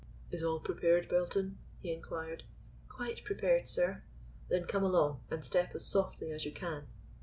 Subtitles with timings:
[0.31, 2.41] "Is all prepared, Belton?" he inquired.
[2.89, 4.01] "Quite prepared, sir."
[4.49, 6.87] "Then come along, and step as softly as you can."